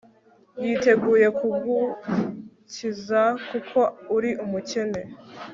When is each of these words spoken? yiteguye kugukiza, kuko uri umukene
yiteguye 0.63 1.27
kugukiza, 1.37 3.21
kuko 3.49 3.79
uri 4.15 4.31
umukene 4.43 5.01